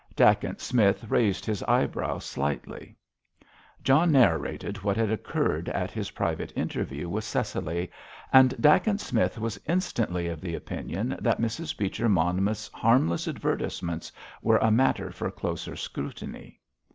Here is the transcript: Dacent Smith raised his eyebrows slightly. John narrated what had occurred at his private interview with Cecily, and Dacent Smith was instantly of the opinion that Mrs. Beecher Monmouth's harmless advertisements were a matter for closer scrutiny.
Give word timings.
Dacent 0.15 0.59
Smith 0.61 1.03
raised 1.11 1.45
his 1.45 1.61
eyebrows 1.67 2.25
slightly. 2.25 2.95
John 3.83 4.11
narrated 4.11 4.77
what 4.81 4.97
had 4.97 5.11
occurred 5.11 5.69
at 5.69 5.91
his 5.91 6.09
private 6.09 6.51
interview 6.55 7.07
with 7.07 7.23
Cecily, 7.23 7.91
and 8.33 8.59
Dacent 8.59 8.99
Smith 8.99 9.37
was 9.37 9.59
instantly 9.67 10.27
of 10.27 10.41
the 10.41 10.55
opinion 10.55 11.15
that 11.19 11.39
Mrs. 11.39 11.77
Beecher 11.77 12.09
Monmouth's 12.09 12.71
harmless 12.73 13.27
advertisements 13.27 14.11
were 14.41 14.57
a 14.57 14.71
matter 14.71 15.11
for 15.11 15.29
closer 15.29 15.75
scrutiny. 15.75 16.61